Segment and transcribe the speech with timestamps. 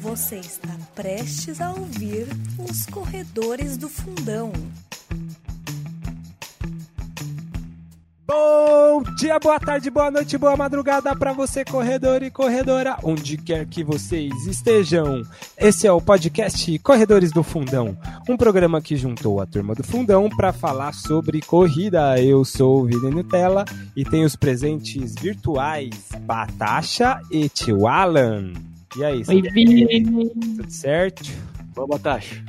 [0.00, 2.26] Você está prestes a ouvir
[2.58, 4.52] os corredores do fundão.
[8.26, 8.57] Bom
[9.18, 13.82] dia, boa tarde, boa noite, boa madrugada para você, corredor e corredora, onde quer que
[13.82, 15.22] vocês estejam.
[15.58, 17.98] Esse é o podcast Corredores do Fundão,
[18.28, 22.22] um programa que juntou a turma do Fundão para falar sobre corrida.
[22.22, 23.64] Eu sou o Vini Nutella
[23.96, 28.52] e tenho os presentes virtuais Batasha e Tio Alan.
[28.96, 30.30] E aí, Oi, Vini.
[30.30, 31.28] tudo certo?
[31.74, 32.40] Boa, Batasha.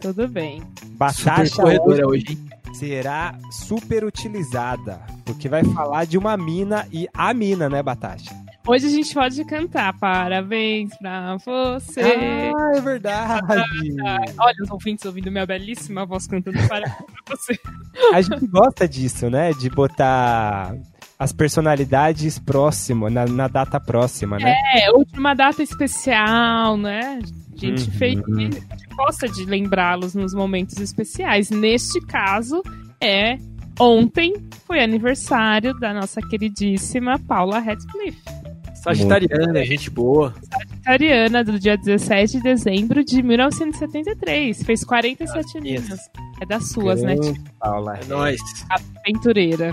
[0.00, 0.60] Tudo bem.
[0.96, 2.47] Batasha Super corredora hoje hein?
[2.72, 8.30] Será super utilizada, porque vai falar de uma mina e a mina, né, Batasha?
[8.66, 12.02] Hoje a gente pode cantar parabéns pra você.
[12.54, 13.96] Ah, é verdade.
[14.38, 16.94] Olha os ouvintes ouvindo minha belíssima voz cantando parabéns
[17.24, 17.58] pra você.
[18.12, 19.54] A gente gosta disso, né?
[19.54, 20.76] De botar
[21.18, 24.54] as personalidades próximo, na, na data próxima, né?
[24.74, 27.18] É, última data especial, né?
[27.20, 27.90] A gente Uhum.
[27.98, 28.66] fez, a gente
[28.96, 31.50] gosta de lembrá-los nos momentos especiais.
[31.50, 32.62] Neste caso,
[33.00, 33.36] é
[33.80, 34.32] ontem
[34.66, 38.22] foi aniversário da nossa queridíssima Paula Radcliffe.
[38.82, 40.34] Sagitariana, gente boa.
[40.86, 44.62] Ariana, do dia 17 de dezembro de 1973.
[44.62, 45.88] Fez 47 aninhos.
[46.40, 47.16] É das suas, né?
[47.16, 47.98] Grande Paula.
[47.98, 48.40] É nóis.
[49.04, 49.72] Aventureira.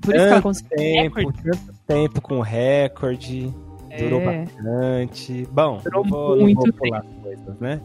[0.00, 1.42] Por isso que ela Tanto conseguiu tempo, recorde.
[1.42, 3.54] tanto tempo com recorde,
[3.98, 4.44] durou É.
[4.44, 5.48] bastante.
[5.50, 7.80] Bom, Durou vou, muito vou pular as coisas, né?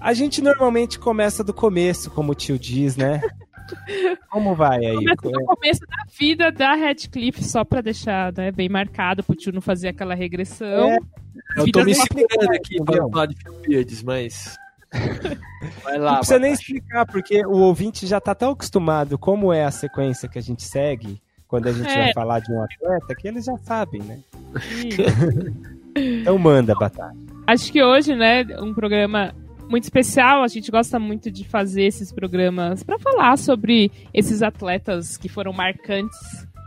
[0.00, 3.20] A gente normalmente começa do começo, como o tio diz, né?
[4.30, 4.94] Como vai aí?
[5.16, 9.52] Começa no começo da vida da Radcliffe, só pra deixar né, bem marcado, pro tio
[9.52, 10.90] não fazer aquela regressão.
[10.90, 10.98] É.
[11.56, 14.56] Eu tô me segurando aqui pra falar de Philippiades, mas.
[15.84, 19.64] Vai lá, Não precisa nem explicar, porque o ouvinte já tá tão acostumado como é
[19.64, 22.04] a sequência que a gente segue quando a gente É.
[22.04, 24.18] vai falar de um atleta, que eles já sabem, né?
[25.94, 27.14] Então manda, Batata.
[27.46, 29.34] acho que hoje, né, um programa
[29.68, 30.42] muito especial.
[30.42, 35.52] A gente gosta muito de fazer esses programas pra falar sobre esses atletas que foram
[35.52, 36.18] marcantes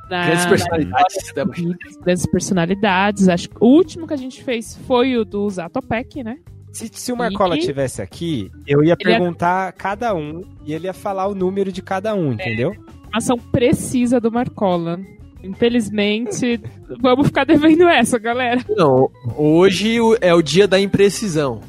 [0.09, 3.27] na, Grandes na personalidades da corridas, grandes personalidades.
[3.29, 6.37] Acho que o último que a gente fez foi o do Zatopek, né?
[6.73, 10.73] Se, se o Marcola E- tivesse aqui, eu ia Ele ia- perguntar cada um e
[10.73, 12.71] ele ia falar o número de cada um, entendeu?
[13.07, 14.97] Informação precisa do Marcola.
[15.43, 16.61] Infelizmente,
[17.01, 18.61] vamos ficar devendo essa, galera.
[18.69, 21.59] Não, hoje é o dia da imprecisão.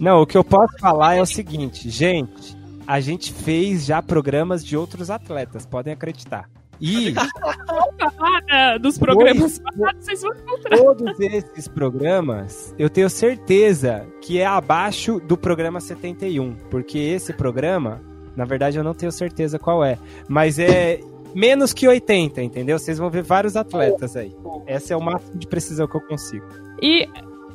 [0.00, 2.56] Não, o que eu posso falar é o seguinte, gente,
[2.86, 6.48] a gente fez já programas de outros atletas, podem acreditar.
[6.80, 7.14] E
[8.80, 10.76] dos programas passados, vocês vão encontrar.
[10.76, 18.00] todos esses programas, eu tenho certeza que é abaixo do programa 71, porque esse programa,
[18.36, 19.98] na verdade eu não tenho certeza qual é,
[20.28, 21.00] mas é
[21.34, 22.78] menos que 80, entendeu?
[22.78, 24.34] Vocês vão ver vários atletas aí.
[24.66, 26.46] Esse é o máximo de precisão que eu consigo.
[26.80, 27.08] E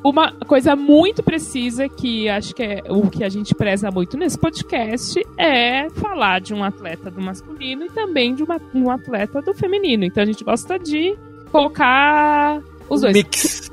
[0.04, 4.38] uma coisa muito precisa que acho que é o que a gente preza muito nesse
[4.38, 9.54] podcast é falar de um atleta do masculino e também de uma- um atleta do
[9.54, 10.06] feminino.
[10.06, 11.16] Então a gente gosta de
[11.52, 13.14] colocar os dois.
[13.14, 13.70] Mix.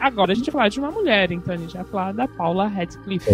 [0.00, 2.66] Agora a gente vai falar de uma mulher, então a gente vai falar da Paula
[2.66, 3.30] Radcliffe.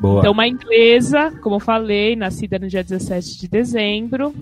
[0.00, 0.20] Boa.
[0.20, 4.34] Então, uma inglesa, como eu falei, nascida no dia 17 de dezembro.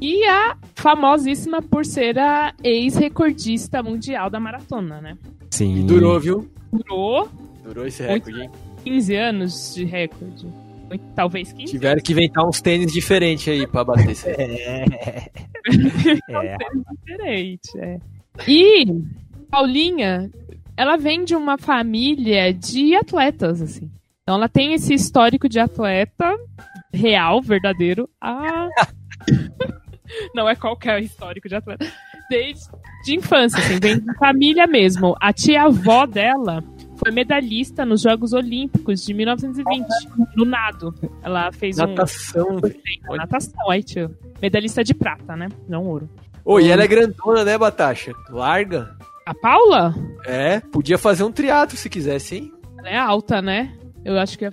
[0.00, 5.18] E a famosíssima por ser a ex-recordista mundial da maratona, né?
[5.50, 5.86] Sim.
[5.86, 6.50] Durou, viu?
[6.72, 7.28] Durou
[7.68, 8.50] Durou esse recorde, hein?
[8.82, 10.48] 15 anos de recorde.
[11.14, 14.26] Talvez 15 Tiveram que inventar uns tênis diferentes aí pra bater isso.
[14.38, 14.84] É.
[16.46, 16.56] é.
[16.72, 17.78] anos diferente.
[17.78, 17.98] É.
[18.46, 18.86] E
[19.50, 20.30] Paulinha,
[20.74, 23.90] ela vem de uma família de atletas, assim.
[24.22, 26.34] Então ela tem esse histórico de atleta
[26.90, 28.08] real, verdadeiro.
[28.18, 28.68] Ah,
[30.34, 31.86] não é qualquer histórico de atleta.
[32.30, 32.64] Desde
[33.04, 35.14] de infância, assim, vem de família mesmo.
[35.20, 36.62] A tia-avó dela
[36.96, 39.86] foi medalhista nos Jogos Olímpicos de 1920,
[40.36, 40.92] no nado.
[41.22, 42.60] Ela fez um Natação.
[43.08, 44.14] na natação, aí, tio.
[44.42, 45.46] Medalhista de prata, né?
[45.68, 46.08] Não ouro.
[46.44, 48.12] Ô, e ela é grandona, né, Batasha?
[48.30, 48.96] Larga.
[49.26, 49.94] A Paula,
[50.26, 52.52] É, podia fazer um triatlo se quisesse, hein?
[52.78, 53.74] ela é alta, né?
[54.04, 54.50] Eu acho que é.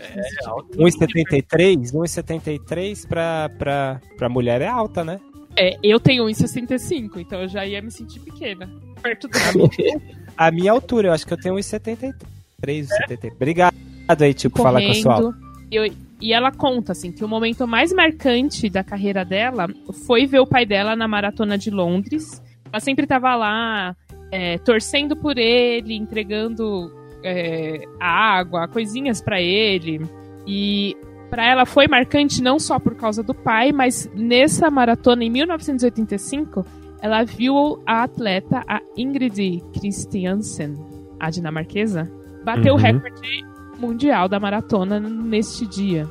[0.78, 1.92] 1,73?
[1.94, 5.20] 1,73 pra, pra, pra mulher é alta, né?
[5.58, 8.70] É, eu tenho 1,65, então eu já ia me sentir pequena.
[9.02, 10.16] Perto da minha.
[10.38, 12.14] A minha altura, eu acho que eu tenho 1,73.
[12.62, 13.32] 1,73.
[13.34, 13.74] Obrigado
[14.20, 15.34] aí, tio, por falar com a sua.
[15.72, 19.68] Eu- e ela conta, assim, que o momento mais marcante da carreira dela
[20.06, 22.42] foi ver o pai dela na maratona de Londres.
[22.72, 23.96] Ela sempre tava lá,
[24.32, 26.92] é, torcendo por ele, entregando
[27.24, 30.02] é, água, coisinhas pra ele.
[30.48, 30.96] E
[31.30, 36.66] para ela foi marcante não só por causa do pai, mas nessa maratona em 1985,
[37.02, 40.76] ela viu a atleta, a Ingrid Christiansen,
[41.20, 42.10] a dinamarquesa,
[42.44, 42.78] bater Uhum.
[42.78, 43.46] o recorde
[43.80, 46.08] mundial da maratona neste dia.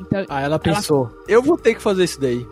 [0.00, 2.44] Então, Aí ela pensou, eu vou ter que fazer isso daí.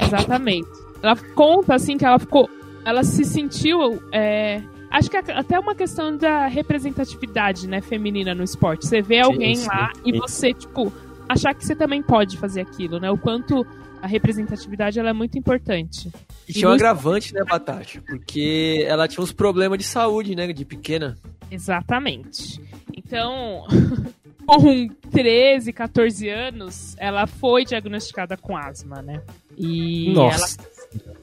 [0.00, 0.68] Exatamente.
[1.02, 2.48] Ela conta assim que ela ficou.
[2.84, 4.00] Ela se sentiu.
[4.12, 8.86] é, acho que é até uma questão da representatividade, né, feminina no esporte.
[8.86, 10.18] Você vê alguém sim, lá e sim.
[10.18, 10.92] você, tipo,
[11.32, 13.10] achar que você também pode fazer aquilo, né?
[13.10, 13.64] O quanto
[14.02, 16.10] a representatividade ela é muito importante.
[16.48, 18.00] E tinha um agravante, né, Batata?
[18.06, 21.16] Porque ela tinha uns problemas de saúde, né, de pequena.
[21.50, 22.60] Exatamente.
[22.96, 23.64] Então,
[24.46, 29.22] com 13, 14 anos, ela foi diagnosticada com asma, né?
[29.56, 30.56] E Nossa.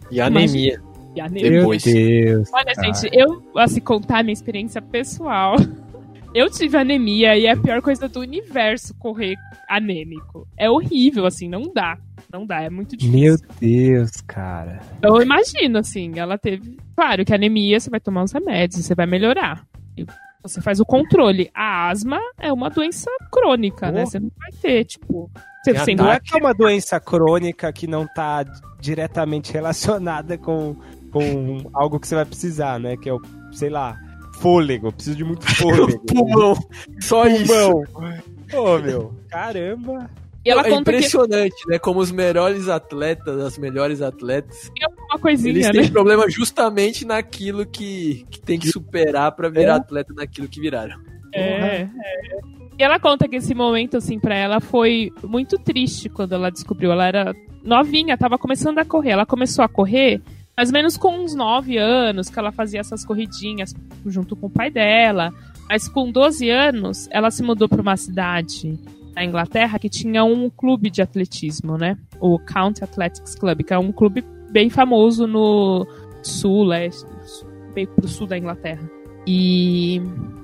[0.10, 0.76] E anemia.
[0.76, 0.84] ela.
[1.16, 1.50] E anemia.
[1.50, 1.84] Meu Depois.
[1.84, 2.50] Deus.
[2.54, 2.94] Olha, cara.
[2.94, 5.56] gente, eu, assim, contar minha experiência pessoal.
[6.34, 9.36] Eu tive anemia e é a pior coisa do universo correr
[9.68, 10.48] anêmico.
[10.58, 11.98] É horrível, assim, não dá.
[12.32, 13.20] Não dá, é muito difícil.
[13.20, 14.82] Meu Deus, cara.
[15.02, 16.78] Eu imagino, assim, ela teve.
[16.96, 19.66] Claro que anemia você vai tomar uns remédios, você vai melhorar.
[20.44, 21.50] Você faz o controle.
[21.54, 24.06] A asma é uma doença crônica, né?
[24.06, 25.32] Você não vai ter, tipo.
[25.64, 28.46] Você Tem sendo Não é que é uma doença crônica que não tá
[28.80, 30.76] diretamente relacionada com,
[31.12, 32.96] com algo que você vai precisar, né?
[32.96, 33.22] Que é o,
[33.52, 34.00] sei lá,
[34.40, 34.88] fôlego.
[34.88, 36.00] Eu Preciso de muito fôlego.
[36.06, 36.56] Pulmão.
[37.02, 37.54] Só isso.
[37.94, 38.18] Pulmão.
[38.54, 39.14] Ô, meu.
[39.30, 40.10] Caramba.
[40.46, 41.78] E ela é conta que impressionante, né?
[41.78, 45.72] Como os melhores atletas, as melhores atletas, é uma coisinha, eles né?
[45.74, 49.76] têm problema justamente naquilo que, que tem que superar pra virar É.
[49.78, 50.96] atleta naquilo que viraram.
[51.34, 51.90] É, é.
[52.80, 56.94] E ela conta que esse momento, assim, pra ela foi muito triste quando ela descobriu.
[56.94, 59.10] Ela era novinha, tava começando a correr.
[59.10, 60.22] Ela começou a correr
[60.58, 63.76] mais ou menos com uns 9 anos, que ela fazia essas corridinhas
[64.06, 65.32] junto com o pai dela.
[65.70, 68.80] Mas com 12 anos, ela se mudou pra uma cidade
[69.16, 71.96] na Inglaterra que tinha um clube de atletismo, né?
[72.20, 75.86] O County Athletics Club, que é um clube bem famoso no
[76.24, 77.06] sul, leste,
[77.76, 78.90] meio pro sul da Inglaterra.
[79.28, 80.02] E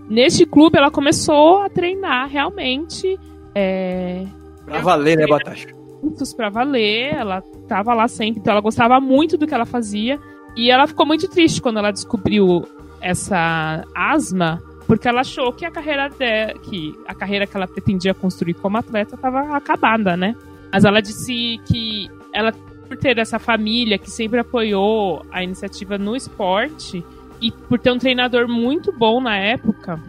[0.09, 3.18] neste clube ela começou a treinar realmente
[3.56, 4.25] é,
[4.66, 5.82] Pra valer, né, Batata?
[6.04, 7.14] Juntos pra valer.
[7.14, 10.20] Ela tava lá sempre, então ela gostava muito do que ela fazia.
[10.56, 12.64] E ela ficou muito triste quando ela descobriu
[13.02, 18.54] essa asma, porque ela achou que a carreira que a carreira que ela pretendia construir
[18.54, 20.36] como atleta estava acabada, né?
[20.72, 22.54] Mas ela disse que ela
[22.88, 27.04] por ter essa família que sempre apoiou a iniciativa no esporte
[27.42, 30.00] e por ter um treinador muito bom na época,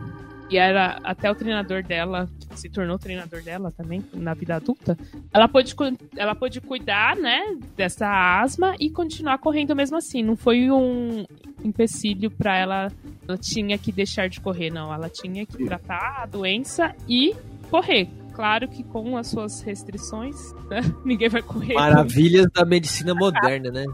[0.51, 4.97] e era até o treinador dela, que se tornou treinador dela também na vida adulta,
[5.33, 5.75] ela pôde,
[6.17, 8.07] ela pôde cuidar, né, dessa
[8.41, 10.23] asma e continuar correndo mesmo assim.
[10.23, 11.25] Não foi um
[11.63, 12.93] empecilho para ela,
[13.27, 14.93] ela tinha que deixar de correr, não.
[14.93, 17.35] Ela tinha que tratar a doença e
[17.71, 18.09] correr.
[18.35, 20.37] Claro que com as suas restrições,
[20.69, 21.75] né, ninguém vai correr.
[21.75, 23.85] Maravilhas da medicina moderna, né?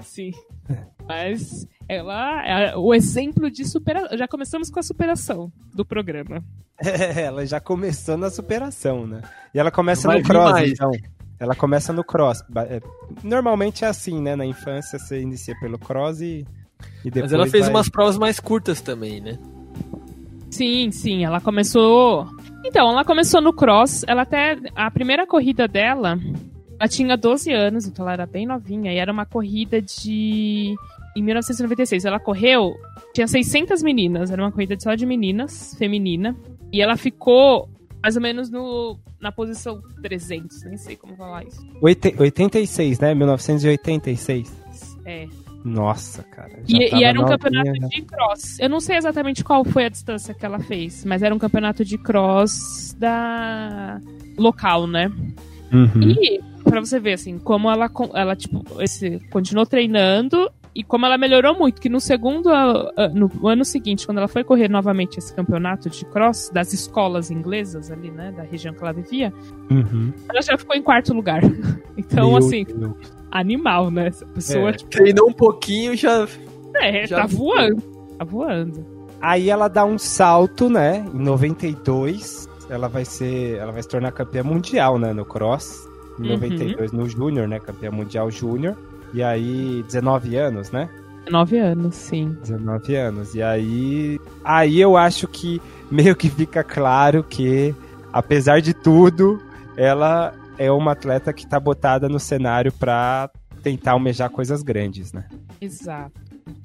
[0.00, 0.32] Sim.
[1.06, 4.16] Mas ela é o exemplo de superação.
[4.18, 6.42] Já começamos com a superação do programa.
[6.82, 9.22] É, ela já começou na superação, né?
[9.54, 10.70] E ela começa Vai no cross, mais.
[10.72, 10.90] então.
[11.40, 12.42] Ela começa no cross.
[12.68, 12.80] É,
[13.22, 14.34] Normalmente é assim, né?
[14.36, 16.44] Na infância você inicia pelo cross e,
[17.04, 19.38] e depois Mas ela fez vai- umas provas mais curtas também, né?
[20.50, 22.26] Sim, sim, ela começou.
[22.64, 24.04] Então, ela começou no cross.
[24.06, 24.58] Ela até.
[24.74, 26.18] A primeira corrida dela,
[26.78, 28.92] ela tinha 12 anos, então ela era bem novinha.
[28.92, 30.74] E era uma corrida de.
[31.16, 32.04] Em 1996.
[32.04, 32.74] Ela correu.
[33.12, 34.30] Tinha 600 meninas.
[34.30, 36.36] Era uma corrida só de meninas, feminina.
[36.72, 37.68] E ela ficou
[38.00, 40.64] mais ou menos no, na posição 300.
[40.64, 41.60] Nem sei como falar isso.
[41.82, 43.14] Oite- 86, né?
[43.14, 44.56] 1986.
[45.04, 45.26] É.
[45.64, 46.62] Nossa, cara.
[46.68, 47.88] E, e era um campeonato né?
[47.88, 48.60] de cross.
[48.60, 51.84] Eu não sei exatamente qual foi a distância que ela fez, mas era um campeonato
[51.84, 54.00] de cross da
[54.38, 55.10] local, né?
[55.72, 56.00] Uhum.
[56.02, 61.18] E pra você ver assim, como ela ela tipo, esse continuou treinando e como ela
[61.18, 62.50] melhorou muito, que no segundo
[63.14, 67.90] no ano seguinte, quando ela foi correr novamente esse campeonato de cross das escolas inglesas
[67.90, 69.32] ali, né, da região que ela vivia,
[69.70, 70.12] Uhum.
[70.28, 71.40] ela já ficou em quarto lugar.
[71.96, 72.92] Então, Meu assim, Deus.
[73.30, 74.06] animal, né?
[74.06, 74.72] Essa pessoa É.
[74.74, 76.28] tipo, Treinou um pouquinho já.
[76.76, 77.46] é, já tá ficou.
[77.56, 77.82] voando.
[78.16, 78.86] Tá voando.
[79.20, 81.04] Aí ela dá um salto, né?
[81.12, 85.87] Em 92, ela vai ser, ela vai se tornar campeã mundial, né, no cross.
[86.18, 86.32] Em Uhum.
[86.34, 88.76] 92 no júnior, né, campeã mundial júnior.
[89.14, 90.88] E aí 19 anos, né?
[91.30, 92.36] Nove anos, sim.
[92.42, 93.34] 19 anos.
[93.34, 95.60] E aí, aí eu acho que
[95.90, 97.74] meio que fica claro que
[98.12, 99.40] apesar de tudo,
[99.76, 103.30] ela é uma atleta que tá botada no cenário pra
[103.62, 105.24] tentar almejar coisas grandes, né?
[105.60, 106.20] Exato.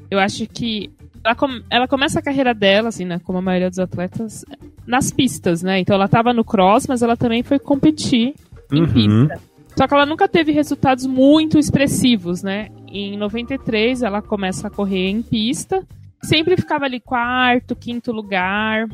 [0.09, 0.91] Eu acho que
[1.23, 1.35] ela,
[1.69, 4.45] ela começa a carreira dela, assim, né, como a maioria dos atletas,
[4.85, 5.79] nas pistas, né?
[5.79, 8.35] Então ela tava no cross, mas ela também foi competir
[8.77, 9.27] em Uhum.
[9.27, 9.41] pista.
[9.77, 12.69] Só que ela nunca teve resultados muito expressivos, né?
[12.87, 15.83] Em 93 ela começa a correr em pista,
[16.23, 18.87] sempre ficava ali quarto, quinto lugar,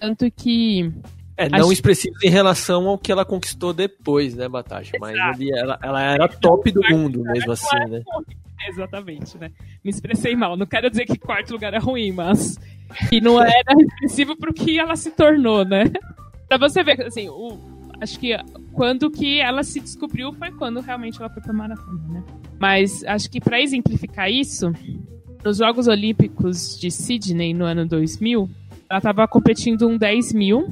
[0.00, 0.92] tanto que
[1.36, 4.92] É, não Acho- expressivos em relação ao que ela conquistou depois, né, Batasha?
[5.00, 8.02] Mas ali ela, ela era top do mundo mesmo assim, né?
[8.68, 9.50] Exatamente, né?
[9.82, 10.56] Me expressei mal.
[10.56, 12.58] Não quero dizer que quarto lugar é ruim, mas
[13.08, 15.84] que não era expressivo pro que ela se tornou, né?
[16.48, 17.58] Pra você ver, assim, o,
[18.00, 18.36] acho que
[18.72, 22.22] quando que ela se descobriu foi quando realmente ela foi pra maratona, né?
[22.58, 24.72] Mas acho que pra exemplificar isso,
[25.44, 28.48] nos Jogos Olímpicos de Sydney no ano 2000,
[28.88, 30.66] ela tava competindo um 10 mil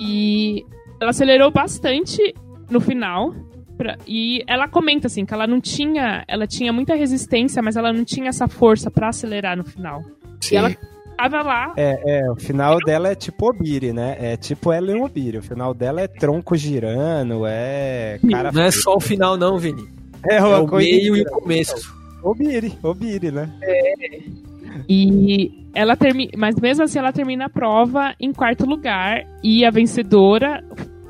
[0.00, 0.64] e
[1.00, 2.34] ela acelerou bastante
[2.70, 3.34] no final.
[3.76, 7.90] pra- e ela comenta assim que ela não tinha, ela tinha muita resistência, mas ela
[7.90, 10.04] não tinha essa força pra acelerar no final.
[10.52, 10.68] E ela
[11.28, 14.16] tava lá, É, é, o final dela é tipo Obiri, né?
[14.20, 15.38] É tipo Ellen Obiri.
[15.38, 18.52] O final dela é tronco girando, é cara.
[18.52, 19.88] Não é só o final, não, Vini.
[20.28, 21.94] É É o meio e o começo.
[22.22, 23.50] Obiri, Obiri, né?
[24.88, 29.70] E ela termina, mas mesmo assim ela termina a prova em quarto lugar e a
[29.70, 30.64] vencedora,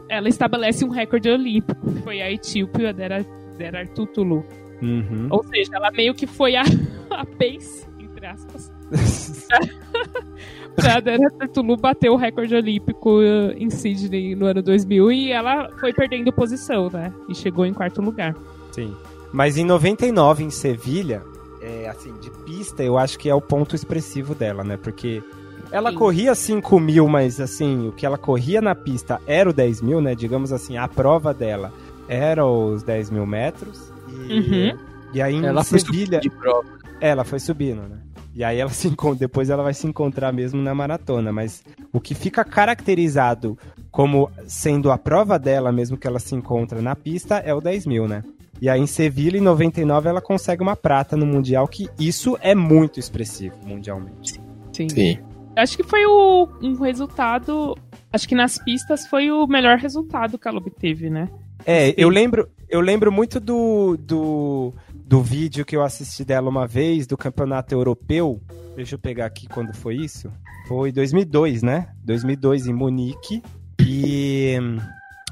[0.08, 3.24] ela estabelece um recorde olímpico, foi a etíope Dera,
[3.58, 4.44] Dera Tutulu.
[4.82, 5.28] Uhum.
[5.30, 6.62] Ou seja, ela meio que foi a,
[7.10, 8.72] a pace, entre aspas,
[10.76, 15.68] pra Dera Tutulu bater o recorde olímpico eh, em Sydney no ano 2000 e ela
[15.78, 17.12] foi perdendo posição, né?
[17.28, 18.34] E chegou em quarto lugar.
[18.72, 18.94] Sim.
[19.32, 21.22] Mas em 99, em Sevilha,
[21.62, 24.76] é, assim, de pista, eu acho que é o ponto expressivo dela, né?
[24.76, 25.22] Porque
[25.70, 25.96] ela Sim.
[25.96, 30.00] corria 5 mil, mas assim, o que ela corria na pista era o 10 mil,
[30.00, 30.14] né?
[30.14, 31.72] Digamos assim, a prova dela
[32.08, 33.92] era os 10 mil metros.
[34.08, 34.78] E, Uhum.
[35.14, 36.18] e aí em Ela foi Sevilha.
[36.20, 36.64] de prova.
[37.00, 37.98] Ela foi subindo, né?
[38.34, 42.00] E aí ela se encon- depois ela vai se encontrar mesmo na maratona, mas o
[42.00, 43.58] que fica caracterizado
[43.90, 47.86] como sendo a prova dela mesmo que ela se encontra na pista é o 10
[47.86, 48.22] mil, né?
[48.60, 52.54] E aí em Sevilha, em 99, ela consegue uma prata no Mundial, que isso é
[52.54, 54.38] muito expressivo mundialmente.
[54.72, 54.88] Sim.
[54.88, 55.18] Sim.
[55.56, 57.76] Acho que foi o, um resultado.
[58.12, 61.28] Acho que nas pistas foi o melhor resultado que ela obteve, né?
[61.64, 66.66] É, eu lembro, eu lembro muito do, do, do vídeo que eu assisti dela uma
[66.66, 68.40] vez, do campeonato europeu.
[68.76, 70.30] Deixa eu pegar aqui quando foi isso.
[70.68, 71.88] Foi 2002, né?
[72.04, 73.42] 2002 em Munique.
[73.84, 74.56] E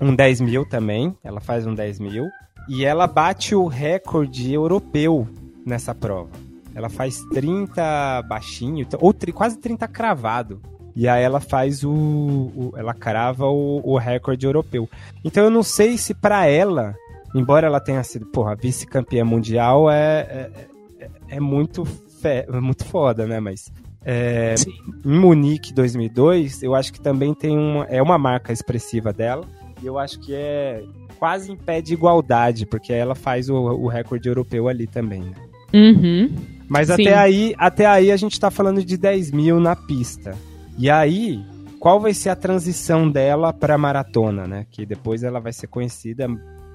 [0.00, 1.16] um 10 mil também.
[1.23, 2.26] Ela faz um 10 mil.
[2.68, 5.26] E ela bate o recorde europeu
[5.64, 6.30] nessa prova.
[6.75, 10.61] Ela faz 30 baixinho, ou quase 30 cravado.
[10.95, 11.90] E aí ela faz o.
[11.90, 14.88] o- ela crava o, o recorde europeu.
[15.25, 16.95] Então eu não sei se pra ela,
[17.35, 20.50] embora ela tenha sido, porra, vice-campeã mundial, é, é,
[21.00, 23.38] é- é muito, fe- é muito foda, né?
[23.40, 23.70] Mas
[24.04, 24.54] é,
[25.04, 29.44] em Munique 2002, eu acho que também tem uma, é uma marca expressiva dela.
[29.82, 30.82] E eu acho que é
[31.18, 35.32] quase em pé de igualdade, porque ela faz o, o recorde europeu ali também, né?
[35.75, 36.35] Uhum.
[36.68, 36.94] Mas Sim.
[36.94, 40.35] até aí, até aí a gente tá falando de 10 mil na pista.
[40.76, 41.40] E aí,
[41.78, 44.66] qual vai ser a transição dela pra maratona, né?
[44.70, 46.28] Que depois ela vai ser conhecida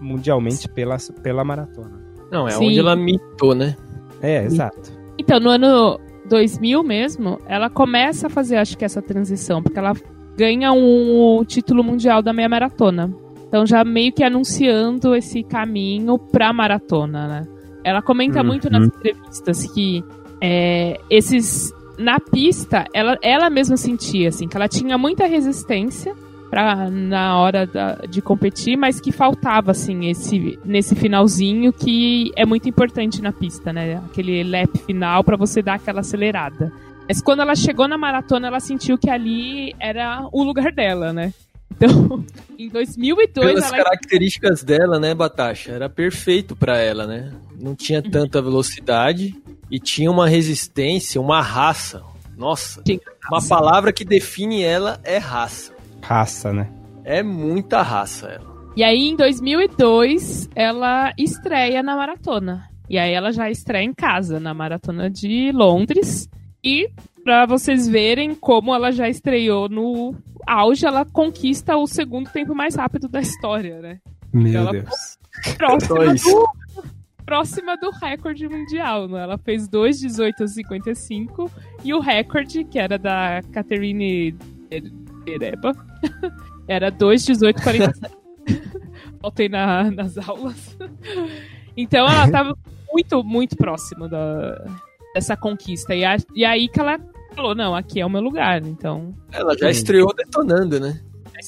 [0.03, 2.01] mundialmente pela, pela maratona.
[2.31, 2.67] Não, é Sim.
[2.67, 3.75] onde ela mitou, né?
[4.21, 4.91] É, exato.
[5.17, 9.93] Então, no ano 2000 mesmo, ela começa a fazer, acho que, essa transição, porque ela
[10.35, 13.13] ganha um título mundial da meia maratona.
[13.47, 17.47] Então, já meio que anunciando esse caminho pra maratona, né?
[17.83, 18.47] Ela comenta Uhum.
[18.47, 20.03] muito nas entrevistas que
[20.41, 21.71] é, esses.
[21.95, 26.15] Na pista, ela, ela mesma sentia, assim, que ela tinha muita resistência
[26.53, 32.45] pra, na hora da- de competir, mas que faltava, assim, esse, nesse finalzinho que é
[32.45, 33.95] muito importante na pista, né?
[34.05, 36.71] Aquele lap final pra você dar aquela acelerada.
[37.09, 41.33] Mas quando ela chegou na maratona, ela sentiu que ali era o lugar dela, né?
[41.71, 42.23] Então,
[42.59, 45.71] em 2002, Pelas ela características dela, né, Batasha?
[45.71, 47.31] Era perfeito pra ela, né?
[47.59, 48.11] Não tinha Uhum.
[48.11, 49.35] tanta velocidade
[49.71, 52.03] e tinha uma resistência, uma raça.
[52.37, 52.83] Nossa,
[53.31, 55.72] uma palavra que define ela é raça.
[56.03, 56.69] Raça, né?
[57.03, 58.53] É muita raça ela.
[58.75, 62.67] E aí, em 2002, ela estreia na maratona.
[62.89, 66.27] E aí, ela já estreia em casa, na maratona de Londres.
[66.63, 66.89] E,
[67.23, 72.75] pra vocês verem como ela já estreou no auge, ela conquista o segundo tempo mais
[72.75, 73.99] rápido da história, né?
[74.33, 75.17] Meu Ela- Deus.
[75.57, 76.49] Próxima do,
[77.25, 79.23] próxima do recorde mundial, né?
[79.23, 81.49] Ela fez 2,18,55
[81.83, 84.35] e o recorde, que era da Catherine
[85.25, 85.73] Ereba,
[86.67, 88.11] era 2,18,47.
[89.21, 90.77] Voltei na- nas aulas.
[91.75, 92.55] Então ela tava
[92.91, 94.63] muito, muito próxima da,
[95.13, 95.95] dessa conquista.
[95.95, 96.99] E, a- e aí que ela
[97.35, 99.13] falou, não, aqui é o meu lugar, então...
[99.31, 100.99] Ela já estreou detonando, né?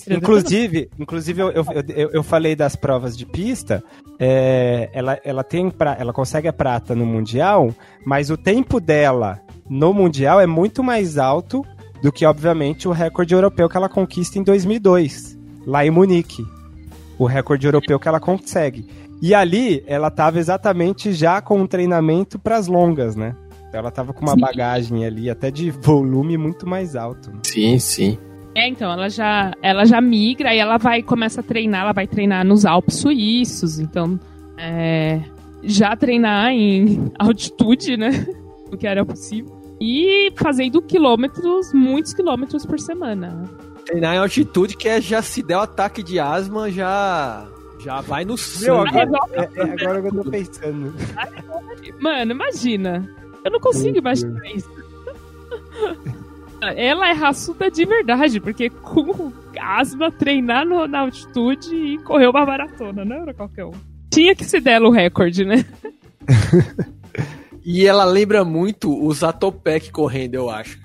[0.08, 3.84] já Inclusive, inclusive eu, eu, eu, eu falei das provas de pista.
[4.20, 7.74] é, ela, ela, tem pra, ela consegue a prata no Mundial,
[8.06, 11.64] mas o tempo dela no Mundial é muito mais alto
[12.02, 16.46] do que, obviamente, o recorde europeu que ela conquista em 2002, lá em Munique.
[17.18, 18.86] O recorde europeu que ela consegue.
[19.22, 23.36] E ali, ela estava exatamente já com um treinamento para as longas, né?
[23.68, 24.40] Então ela estava com uma Sim.
[24.40, 27.32] bagagem ali, até de volume muito mais alto.
[27.32, 27.40] né?
[27.44, 28.18] Sim, sim.
[28.54, 32.08] É, então, ela já, ela já migra e ela vai, começa a treinar, ela vai
[32.08, 34.18] treinar nos Alpes suíços, então,
[34.58, 35.20] é,
[35.62, 38.12] já treinar em altitude, né,
[38.72, 43.30] o que era possível, e fazendo quilômetros, muitos quilômetros por semana.
[43.30, 43.44] né?
[43.86, 47.46] Treinar em altitude que é, já se der o ataque de asma, já,
[47.80, 49.00] já vai no Meu, sangue.
[49.00, 50.94] agora, é, é agora que eu tô pensando.
[52.00, 53.08] Mano, imagina,
[53.44, 54.70] eu não consigo imaginar isso.
[56.76, 62.44] Ela é raçuda de verdade, porque com asma, treinar no- na altitude e correr uma
[62.46, 63.72] maratona, não era qualquer um.
[64.10, 65.64] Tinha que ser dela o recorde, né?
[67.66, 70.80] E ela lembra muito o Zatopek correndo, eu acho.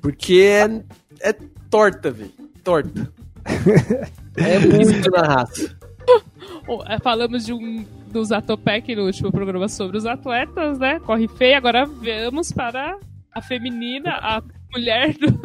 [0.00, 1.32] Porque é, é
[1.70, 2.32] torta, velho.
[2.62, 3.12] Torta.
[4.36, 5.76] É muito na raça.
[6.88, 10.98] É, Falamos de um dos Atopec no último programa sobre os atletas, né?
[10.98, 11.56] Corre feio.
[11.56, 12.98] Agora vamos para
[13.32, 15.38] a feminina, a mulher do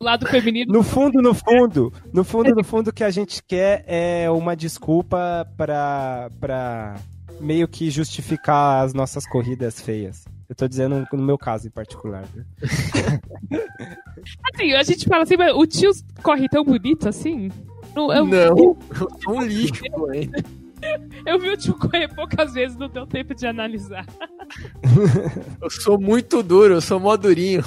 [0.00, 0.72] lado feminino.
[0.72, 4.54] No fundo, no fundo, no fundo, no fundo, o que a gente quer é uma
[4.54, 6.96] desculpa pra, pra
[7.40, 10.24] meio que justificar as nossas corridas feias.
[10.48, 12.24] Eu tô dizendo no meu caso em particular.
[12.34, 12.44] né?
[14.54, 15.90] Assim, a gente fala assim, mas o tio
[16.22, 17.50] corre tão bonito assim?
[17.94, 18.76] Não, eu, Não,
[19.28, 20.32] um lixo correndo.
[21.24, 24.04] eu vi o tio correr poucas vezes, não deu tempo de analisar.
[25.60, 27.62] Eu sou muito duro, eu sou mó durinho.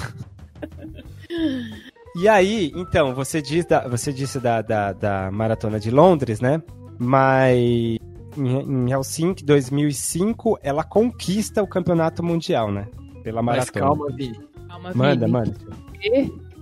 [2.16, 6.60] E aí, então, você, diz da, você disse da, da, da Maratona de Londres, né?
[6.98, 7.98] Mas
[8.36, 12.86] em, em Helsinki 2005, ela conquista o campeonato mundial, né?
[13.22, 13.86] Pela Mas maratona.
[13.86, 14.40] calma, Vini.
[14.68, 15.32] Calma, Manda, Vini.
[15.32, 15.54] manda.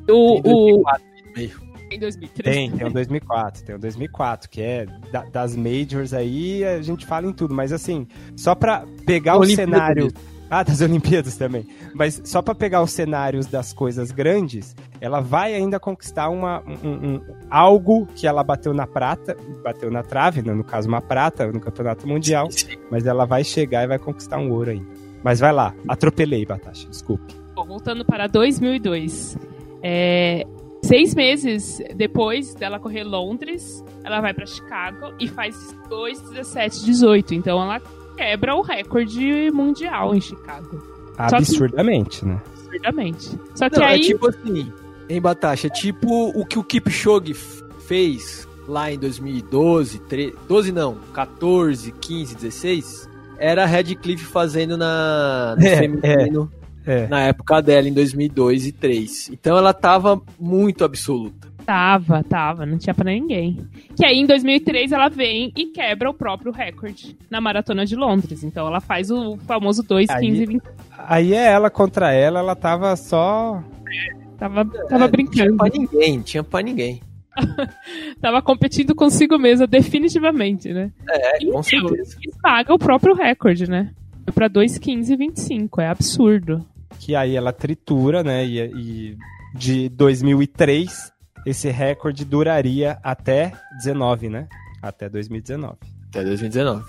[0.08, 1.60] O, Tem o, 2004 no meio.
[1.90, 2.56] em 2003.
[2.56, 7.06] Tem, tem o 2004, tem o 2004, que é da- das majors aí, a gente
[7.06, 8.06] fala em tudo, mas assim,
[8.36, 10.04] só pra pegar o Olimpíadas cenário...
[10.04, 10.18] mesmo.
[10.52, 11.64] Ah, das Olimpíadas também.
[11.94, 17.14] Mas só pra pegar os cenários das coisas grandes, ela vai ainda conquistar uma, um-
[17.14, 21.46] um- algo que ela bateu na prata, bateu na trave, né, no caso uma prata
[21.52, 22.76] no campeonato mundial, Sim, sim.
[22.90, 24.86] mas ela vai chegar e vai conquistar um ouro ainda.
[25.22, 27.32] Mas vai lá, atropelei, Batasha, desculpe.
[27.54, 29.38] Bom, voltando para 2002.
[29.82, 30.44] É,
[30.82, 35.54] seis meses depois dela correr Londres, ela vai para Chicago e faz
[35.88, 37.32] 2,17,18.
[37.36, 37.80] Então ela
[38.20, 40.68] quebra o recorde mundial em Chicago.
[40.68, 42.38] que- Absurdamente, né?
[42.66, 43.30] Absurdamente.
[43.54, 44.00] Só que Não, aí.
[44.00, 44.70] é tipo assim,
[45.08, 47.32] em Batasha, é tipo o que o Kipchoge
[47.86, 50.34] fez lá em 2012, tre...
[50.46, 56.50] 12 não, 14, 15, 16, era a Redcliffe fazendo na no É, feminino
[56.86, 57.06] É.
[57.08, 59.30] na época dela em 2002 e 2003.
[59.32, 61.48] Então ela tava muito absoluta.
[61.70, 63.56] Tava, tava, não tinha pra ninguém.
[63.96, 68.42] Que aí em 2003 ela vem e quebra o próprio recorde na maratona de Londres.
[68.42, 70.62] Então ela faz o famoso 2, Aí- 15 20.
[70.98, 73.62] Aí é ela contra ela, ela tava só.
[74.36, 75.56] Tava, tava É, Não tinha brincando.
[75.58, 77.00] pra ninguém, não tinha pra ninguém.
[78.20, 80.90] Tava competindo consigo mesma, definitivamente, né?
[81.08, 82.16] É, E, com meu, certeza.
[82.26, 83.92] Esmaga o próprio recorde, né?
[84.24, 85.80] Foi pra 2,15,25.
[85.80, 86.66] É absurdo.
[86.98, 88.44] Que aí ela tritura, né?
[88.44, 89.16] E, e
[89.54, 91.12] de 2003,
[91.46, 94.48] esse recorde duraria até 19, né?
[94.82, 95.76] Até 2019.
[96.08, 96.84] Até 2019.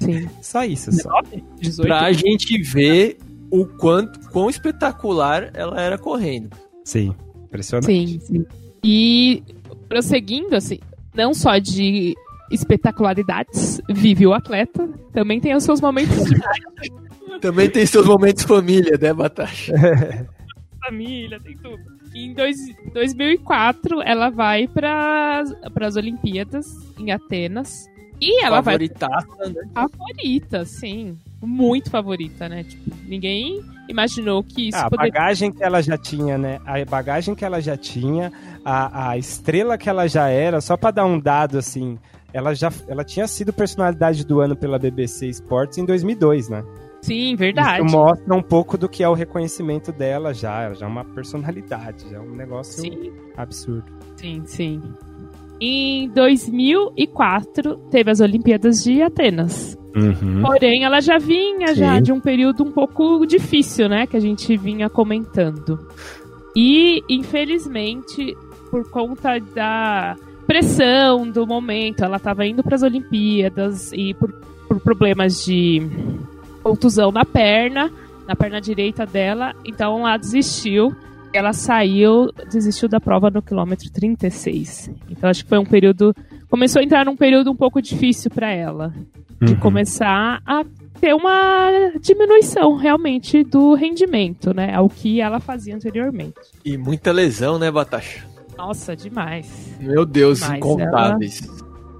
[0.00, 0.28] Sim.
[0.42, 1.20] Só isso, só.
[1.60, 1.86] 18.
[1.86, 3.18] Pra gente ver
[3.50, 6.56] o quanto, quão espetacular ela era correndo.
[6.84, 7.86] Sim, impressionante.
[7.86, 8.46] Sim, sim.
[8.82, 9.42] E
[9.88, 10.78] prosseguindo, assim,
[11.14, 12.14] não só de
[12.50, 16.40] espetacularidades vive o atleta, também tem os seus momentos de
[17.40, 19.72] Também tem seus momentos família, né, Batasha?
[20.84, 21.97] família, tem tudo.
[22.14, 22.56] Em dois,
[22.92, 25.42] 2004, ela vai para
[25.82, 26.66] as Olimpíadas
[26.98, 27.86] em Atenas.
[28.20, 29.62] E ela vai Favoritaça, né?
[29.74, 31.16] favorita, sim.
[31.40, 32.64] Muito favorita, né?
[32.64, 35.12] Tipo, ninguém imaginou que isso Ah, a poderia.
[35.12, 36.58] bagagem que ela já tinha, né?
[36.66, 38.32] A bagagem que ela já tinha,
[38.64, 41.96] a, a estrela que ela já era, só pra dar um dado assim,
[42.32, 46.64] ela já ela tinha sido personalidade do ano pela BBC Sports em 2002, né?
[47.00, 47.86] Sim, verdade.
[47.86, 51.04] Isso mostra um pouco do que é o reconhecimento dela já, ela já é uma
[51.04, 53.86] personalidade, já é um negócio Sim, absurdo.
[54.16, 54.82] sim, sim.
[55.60, 59.76] Em 2004, teve as Olimpíadas de Atenas.
[59.96, 60.42] Uhum.
[60.42, 62.02] Porém, ela já vinha já Sim.
[62.02, 64.06] de um período um pouco difícil, né?
[64.06, 65.88] Que a gente vinha comentando.
[66.54, 68.36] E, infelizmente,
[68.70, 72.02] por conta da pressão do momento.
[72.02, 74.32] Ela estava indo para as Olimpíadas e por,
[74.66, 75.82] por problemas de
[76.68, 77.90] contusão na perna,
[78.26, 80.94] na perna direita dela, então ela desistiu.
[81.32, 84.90] Ela saiu, desistiu da prova no quilômetro 36.
[85.10, 86.14] Então acho que foi um período.
[86.50, 88.92] Começou a entrar num período um pouco difícil para ela.
[89.40, 89.60] De Uhum.
[89.60, 90.64] começar a
[91.00, 94.74] ter uma diminuição realmente do rendimento, né?
[94.74, 96.34] Ao que ela fazia anteriormente.
[96.64, 98.24] E muita lesão, né, Batasha?
[98.56, 99.76] Nossa, demais.
[99.80, 101.40] Meu Deus, Mas incontáveis.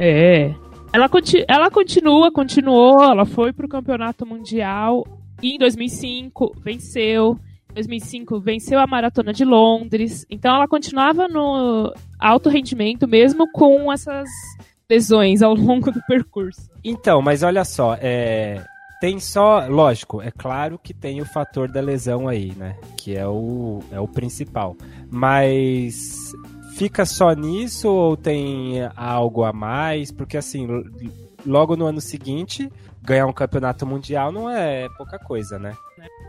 [0.00, 0.52] É.
[0.92, 5.06] Ela, conti ela continua, continuou, ela foi pro campeonato mundial
[5.42, 7.38] e em 2005 venceu.
[7.70, 10.24] Em 2005 venceu a maratona de Londres.
[10.30, 14.28] Então ela continuava no alto rendimento mesmo com essas
[14.88, 16.70] lesões ao longo do percurso.
[16.82, 18.64] Então, mas olha só, é,
[19.00, 22.76] tem só, lógico, é claro que tem o fator da lesão aí, né?
[22.96, 24.76] Que é o, é o principal.
[25.10, 26.32] Mas
[26.78, 30.10] fica só nisso ou tem algo a mais?
[30.12, 30.66] Porque assim,
[31.44, 32.70] logo no ano seguinte,
[33.02, 35.74] ganhar um campeonato mundial não é pouca coisa, né?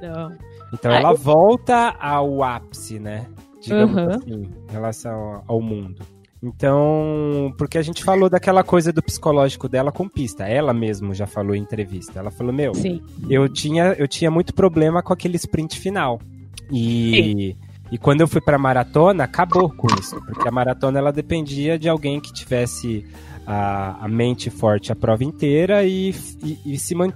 [0.01, 0.35] Não.
[0.73, 3.27] Então Ah, ela eu- volta ao ápice, né?
[3.61, 4.09] Digamos Uhum.
[4.09, 6.01] assim, em relação ao mundo.
[6.41, 10.45] Então, porque a gente falou daquela coisa do psicológico dela com pista.
[10.47, 12.17] Ela mesmo já falou em entrevista.
[12.19, 13.01] Ela falou: Meu, Sim.
[13.29, 16.19] eu tinha, eu tinha muito problema com aquele sprint final.
[16.71, 17.57] E,
[17.91, 20.21] e quando eu fui pra maratona, acabou com isso.
[20.25, 23.05] Porque a maratona ela dependia de alguém que tivesse
[23.47, 27.13] a, a mente forte a prova inteira e, e, e se man-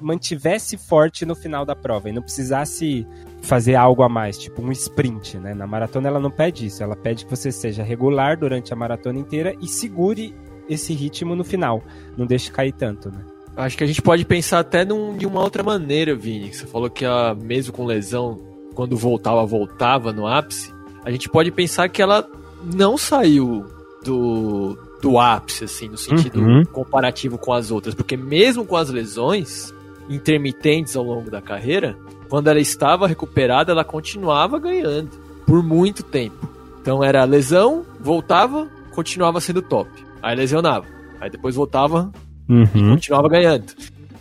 [0.00, 3.06] mantivesse forte no final da prova e não precisasse
[3.42, 5.54] fazer algo a mais, tipo um sprint, né?
[5.54, 9.18] Na maratona ela não pede isso, ela pede que você seja regular durante a maratona
[9.18, 10.34] inteira e segure
[10.68, 11.82] esse ritmo no final,
[12.16, 13.20] não deixe cair tanto, né?
[13.56, 16.52] Acho que a gente pode pensar até num- de uma outra maneira, Vini.
[16.54, 18.38] Você falou que ela, mesmo com lesão,
[18.78, 20.72] quando voltava, voltava no ápice.
[21.04, 22.24] A gente pode pensar que ela
[22.76, 23.66] não saiu
[24.04, 26.64] do, do ápice, assim, no sentido Uhum.
[26.64, 27.92] comparativo com as outras.
[27.92, 29.74] Porque mesmo com as lesões
[30.08, 35.10] intermitentes ao longo da carreira, quando ela estava recuperada, ela continuava ganhando
[35.44, 36.48] por muito tempo.
[36.80, 39.90] Então era lesão, voltava, continuava sendo top.
[40.22, 40.86] Aí lesionava.
[41.20, 42.12] Aí depois voltava,
[42.94, 43.72] continuava ganhando.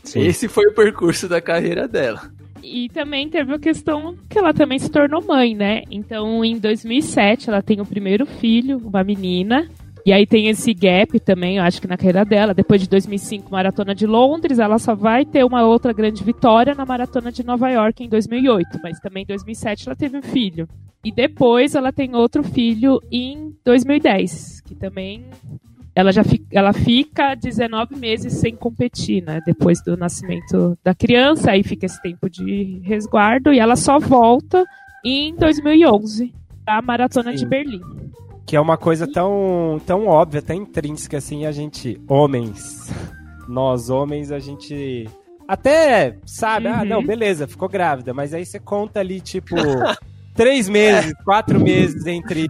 [0.04, 0.22] Sim.
[0.22, 2.36] Esse foi o percurso da carreira dela.
[2.69, 5.84] E também teve a questão que ela também se tornou mãe, né?
[5.89, 9.65] Então, em 2007, ela tem o primeiro filho, uma menina.
[10.06, 12.53] E aí tem esse gap também, eu acho que na carreira dela.
[12.53, 16.86] Depois de 2005, Maratona de Londres, ela só vai ter uma outra grande vitória na
[16.86, 18.80] Maratona de Nova York em 2008.
[18.84, 20.67] Mas também em 2007 ela teve um filho.
[21.06, 25.25] E depois ela tem outro filho em 2010, que também
[25.97, 29.41] ela já fica, ela fica 19 meses sem competir, né?
[29.43, 34.63] Depois do nascimento da criança, aí fica esse tempo de resguardo e ela só volta
[35.03, 36.31] em 2011
[36.67, 37.38] a maratona Sim.
[37.38, 37.81] de Berlim.
[38.45, 42.93] Que é uma coisa tão, tão óbvia, tão intrínseca assim, a gente, homens,
[43.49, 45.10] nós homens, a gente
[45.47, 46.86] até sabe, ah, Uhum.
[46.86, 49.55] não, beleza, ficou grávida, mas aí você conta ali, tipo,
[50.36, 52.47] três meses, quatro meses entre,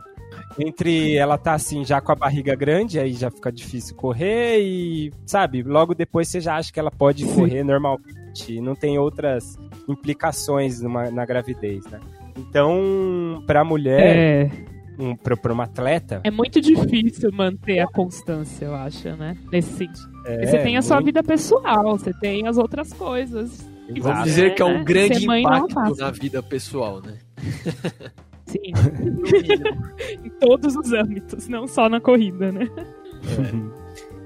[0.59, 5.11] entre ela tá assim, já com a barriga grande, aí já fica difícil correr e,
[5.25, 9.55] sabe, logo depois você já acha que ela pode correr normalmente e não tem outras
[9.87, 11.99] implicações numa, na gravidez, né?
[12.37, 14.51] Então, pra mulher, É,
[14.99, 19.35] um, pra, pra uma atleta, é muito difícil manter a constância, eu acho, né?
[19.51, 20.07] Nesse sentido.
[20.25, 23.67] é, você tem a sua muito- vida pessoal, você tem as outras coisas.
[23.93, 24.83] E vamos dizer que é um né?
[24.83, 27.17] grande é impacto na vida pessoal, né?
[28.63, 30.21] Sim.
[30.25, 32.67] em todos os âmbitos, não só na corrida, né?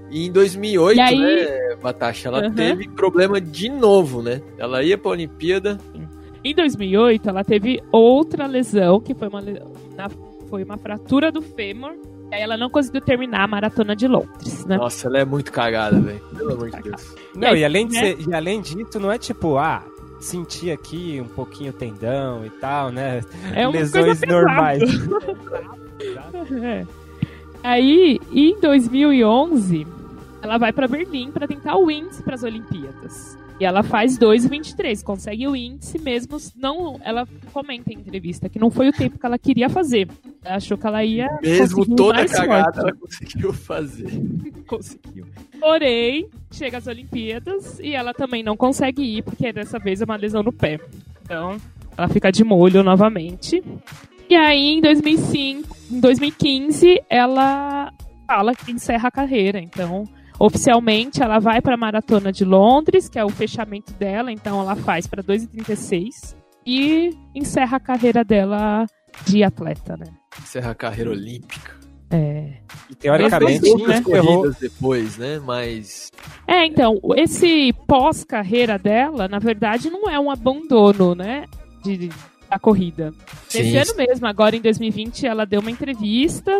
[0.09, 2.53] E em 2008, E aí- né, Batasha, ela Uhum.
[2.53, 4.41] teve problema de novo, né?
[4.57, 5.77] Ela ia pra Olimpíada,
[6.43, 10.09] Em 2008, ela teve outra lesão, que foi uma, na-
[10.49, 11.91] foi uma fratura do fêmur.
[12.31, 14.75] E aí ela não conseguiu terminar a maratona de Londres, né?
[14.77, 16.19] nossa, ela é muito cagada, velho.
[16.35, 17.15] Pelo amor de Deus.
[17.35, 17.99] Não, e além, de né?
[18.15, 19.83] ser- e além disso, não é tipo, ah,
[20.25, 23.21] senti aqui um pouquinho o tendão e tal, né?
[23.53, 24.81] É uma Lesões normais.
[26.63, 26.87] É.
[27.63, 29.85] Aí, em 2011,
[30.41, 33.37] ela vai pra Berlim pra tentar o índice para as Olimpíadas.
[33.61, 36.35] E ela faz 2,23, consegue o índice mesmo.
[36.55, 40.07] Não, ela comenta em entrevista que não foi o tempo que ela queria fazer.
[40.43, 42.79] Ela achou que ela ia Mesmo toda cagada, forte.
[42.79, 44.09] ela conseguiu fazer.
[44.65, 45.27] conseguiu.
[45.59, 50.15] Porém, chega às Olimpíadas e ela também não consegue ir, porque dessa vez é uma
[50.15, 50.79] lesão no pé.
[51.23, 51.57] Então,
[51.95, 53.63] ela fica de molho novamente.
[54.27, 57.93] E aí, em 2005, em 2015, ela
[58.25, 59.59] fala que encerra a carreira.
[59.59, 60.07] Então,
[60.41, 64.31] oficialmente, ela vai para a Maratona de Londres, que é o fechamento dela.
[64.31, 68.87] Então, ela faz para 2,36 e encerra a carreira dela
[69.25, 70.07] de atleta, né?
[70.41, 71.79] Encerra a carreira olímpica.
[72.09, 72.53] É.
[72.89, 75.39] E, teoricamente, outras né, corridas depois, né?
[75.39, 76.09] Mas
[76.47, 81.45] É, então, esse pós-carreira dela, na verdade, não é um abandono, né?
[81.83, 82.09] De,
[82.49, 83.13] da corrida.
[83.53, 83.77] Nesse Sim.
[83.77, 86.59] ano mesmo, agora em 2020, ela deu uma entrevista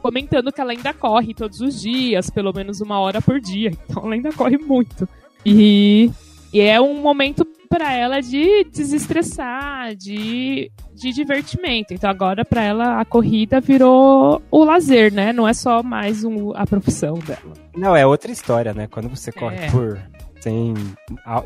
[0.00, 3.70] comentando que ela ainda corre todos os dias, pelo menos uma hora por dia.
[3.88, 5.08] Então ela ainda corre muito.
[5.44, 6.10] E,
[6.52, 11.94] e é um momento para ela de desestressar, de, de divertimento.
[11.94, 15.32] Então agora para ela a corrida virou o lazer, né?
[15.32, 17.54] Não é só mais um, a profissão dela.
[17.76, 18.86] Não, é outra história, né?
[18.88, 19.70] Quando você corre É.
[19.70, 19.98] por.
[20.40, 20.72] Sem,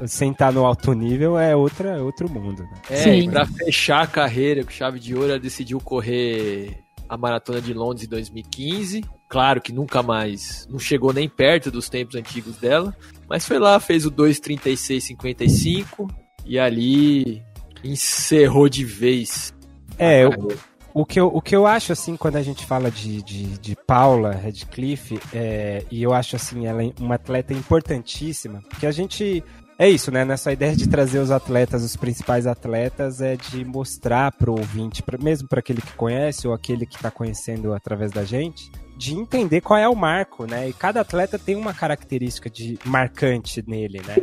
[0.06, 2.62] sem estar no alto nível, é outra, outro mundo.
[2.62, 2.70] Né?
[2.90, 3.10] É, Sim.
[3.22, 7.72] e pra fechar a carreira com chave de ouro, ela decidiu correr a maratona de
[7.72, 9.04] Londres em 2015.
[9.28, 12.94] Claro que nunca mais, não chegou nem perto dos tempos antigos dela,
[13.28, 16.08] mas foi lá, fez o 2:36:55
[16.44, 17.42] e ali
[17.82, 19.54] encerrou de vez.
[19.98, 20.56] É, carreira.
[20.92, 23.76] o, que eu, o que eu acho, assim, quando a gente fala de, de, de
[23.86, 29.42] Paula Redcliffe, é, e eu acho, assim, ela é uma atleta importantíssima, porque a gente.
[29.76, 30.24] É isso, né?
[30.24, 35.18] Nessa ideia de trazer os atletas, os principais atletas, é de mostrar pro ouvinte, pra,
[35.18, 39.60] mesmo para aquele que conhece ou aquele que está conhecendo através da gente, de entender
[39.60, 40.68] qual é o marco, né?
[40.68, 44.16] E cada atleta tem uma característica de marcante nele, né?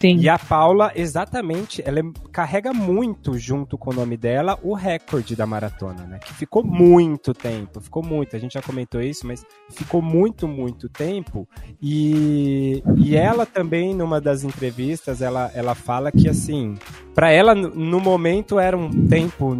[0.00, 0.16] Sim.
[0.18, 5.36] E a Paula, exatamente, ela é- carrega muito junto com o nome dela o recorde
[5.36, 6.18] da maratona, né?
[6.18, 8.34] Que ficou muito tempo, ficou muito.
[8.34, 11.46] A gente já comentou isso, mas ficou muito, muito tempo.
[11.80, 16.76] E, e ela também, numa das entrevistas, ela, ela fala que assim,
[17.14, 19.56] pra ela no- momento era um tempo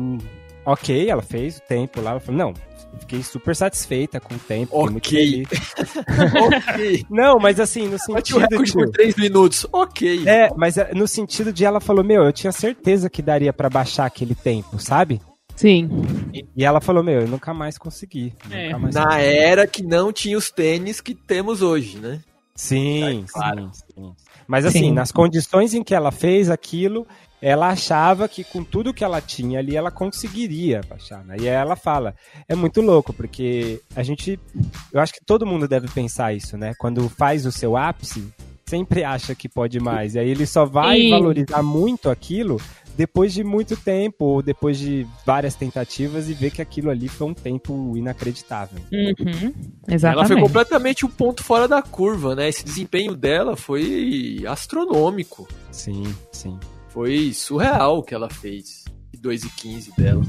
[0.65, 2.55] ok, ela fez o tempo lá, ela falou, não.
[3.01, 4.77] Fiquei super satisfeita com o tempo.
[4.77, 5.01] Ok.
[5.03, 5.49] feliz."
[6.69, 7.07] ok.
[7.11, 8.73] Não, mas assim, no Bate o sentido recorde de...
[8.73, 9.67] por 3 minutos.
[9.73, 10.29] Ok.
[10.29, 13.69] É, mas é, no sentido de ela falou, meu, eu tinha certeza que daria pra
[13.69, 15.21] baixar aquele tempo, sabe?
[15.55, 15.89] Sim.
[16.57, 18.33] E ela falou, meu, eu nunca mais consegui.
[18.51, 18.67] É.
[18.67, 22.21] Nunca mais Na era que não tinha os tênis que temos hoje, né?
[22.55, 23.71] Sim, claro.
[23.73, 24.13] sim, sim.
[24.53, 24.93] Mas assim, Sim.
[24.93, 27.07] nas condições em que ela fez aquilo,
[27.41, 31.25] ela achava que com tudo que ela tinha ali, ela conseguiria baixar.
[31.25, 31.37] Né?
[31.41, 32.15] E ela fala,
[32.47, 34.39] é muito louco, porque a gente,
[34.93, 36.75] eu acho que todo mundo deve pensar isso, né?
[36.79, 38.31] Quando faz o seu ápice,
[38.67, 40.17] sempre acha que pode mais.
[40.17, 41.11] E aí ele só vai Sim.
[41.13, 42.61] valorizar muito aquilo
[42.97, 47.27] depois de muito tempo, ou depois de várias tentativas e ver que aquilo ali foi
[47.29, 48.79] um tempo inacreditável.
[48.93, 49.53] Uhum.
[49.87, 50.29] Ela Exatamente.
[50.29, 52.49] foi completamente um ponto fora da curva, né?
[52.49, 55.49] Esse desempenho dela foi astronômico.
[55.71, 56.59] Sim, sim.
[56.89, 58.85] Foi surreal o que ela fez.
[59.19, 60.23] 2 e 15 dela.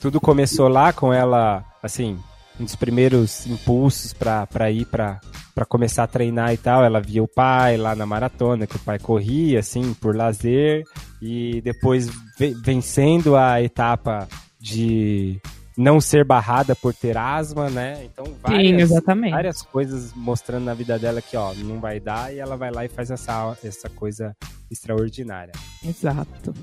[0.00, 2.18] tudo começou lá com ela, assim,
[2.58, 5.20] um dos primeiros impulsos pra pra ir pra
[5.54, 6.84] pra começar a treinar e tal.
[6.84, 10.82] Ela via o pai lá na maratona, que o pai corria, assim, por lazer,
[11.20, 14.26] e depois ve- vencendo a etapa
[14.60, 15.40] de
[15.76, 18.04] não ser barrada por ter asma, né?
[18.04, 19.30] Então, Sim, várias, exatamente.
[19.32, 22.84] várias coisas mostrando na vida dela que, ó, não vai dar, e ela vai lá
[22.84, 24.36] e faz essa, essa coisa
[24.70, 25.52] extraordinária.
[25.84, 26.54] Exato.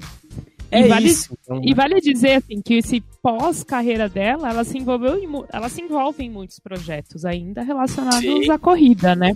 [0.71, 1.35] É e vale, isso.
[1.43, 5.81] então, e vale dizer assim que esse pós-carreira dela, ela se envolveu em, ela se
[5.81, 8.51] envolve em muitos projetos ainda relacionados Sim.
[8.51, 9.35] à corrida, né?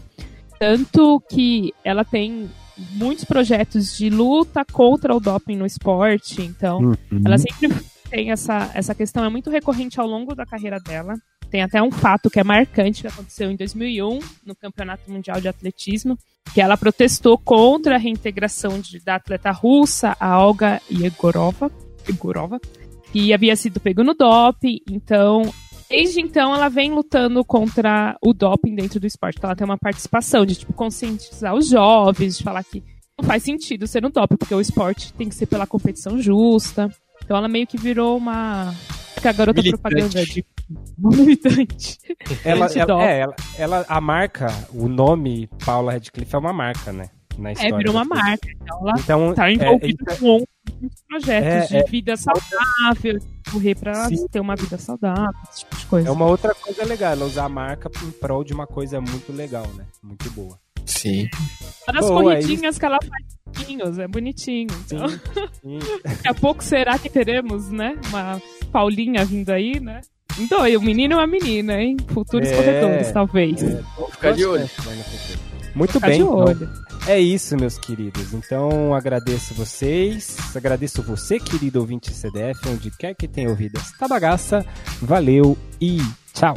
[0.60, 2.50] Tanto que ela tem
[2.92, 7.22] muitos projetos de luta contra o doping no esporte, então Uhum.
[7.26, 7.70] ela sempre
[8.10, 11.16] tem essa, essa questão, é muito recorrente ao longo da carreira dela.
[11.50, 15.48] Tem até um fato que é marcante que aconteceu em 2001 no Campeonato Mundial de
[15.48, 16.18] Atletismo,
[16.54, 21.72] que ela protestou contra a reintegração de- da atleta russa, a Olga Yegorova,
[22.08, 22.60] Yegorova,
[23.12, 24.80] que havia sido pego no doping.
[24.90, 25.42] Então,
[25.90, 29.38] desde então, ela vem lutando contra o doping dentro do esporte.
[29.38, 32.84] Então, ela tem uma participação de tipo conscientizar os jovens, de falar que
[33.20, 36.90] não faz sentido ser um doping, porque o esporte tem que ser pela competição justa.
[37.24, 38.74] Então ela meio que virou uma.
[39.24, 39.82] Fica a garota Militante.
[39.82, 40.46] propaganda de.
[40.98, 41.98] Uma militante.
[42.44, 42.68] Ela,
[43.02, 47.10] é, ela, ela- a marca, o nome Paula Radcliffe é uma marca, né?
[47.38, 48.48] Na É, história virou uma marca.
[48.62, 50.44] Então ela Então, tá é, envolvida é, com
[51.08, 53.20] projetos É, de vida saudável,
[53.52, 54.28] correr pra Sim.
[54.28, 56.08] ter uma vida saudável, esse tipo de coisa.
[56.10, 59.32] é uma outra coisa legal, ela usar a marca em prol de uma coisa muito
[59.32, 59.86] legal, né?
[60.04, 60.60] Muito boa.
[60.86, 61.28] Sim.
[61.88, 64.68] Uma das Boa, é corridinhas que ela faz bonitinhos, é bonitinho.
[64.86, 65.20] Então, Sim,
[65.62, 65.80] sim.
[66.04, 67.98] daqui a pouco será que teremos, né?
[68.10, 68.42] Uma
[68.74, 70.02] Paulinha vindo aí, né?
[70.50, 71.96] Dois, um menino e uma menina, hein?
[72.08, 72.56] Futuros É.
[72.56, 73.62] corredores, talvez.
[73.62, 74.68] Vamos ficar de olho.
[75.76, 76.70] Muito Ficar bem, de então, olho.
[77.08, 78.34] é isso, meus queridos.
[78.34, 84.66] Então, agradeço vocês, agradeço você, querido ouvinte CDF, onde quer que tenha ouvido esta bagaça.
[85.02, 85.98] Valeu e
[86.34, 86.54] tchau!